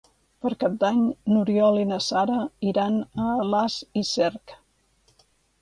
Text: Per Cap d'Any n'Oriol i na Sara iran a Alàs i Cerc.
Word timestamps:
Per 0.43 0.51
Cap 0.61 0.77
d'Any 0.83 1.03
n'Oriol 1.33 1.77
i 1.83 1.83
na 1.91 1.99
Sara 2.05 2.39
iran 2.71 2.99
a 3.27 3.31
Alàs 3.45 3.79
i 4.03 4.07
Cerc. 4.17 4.57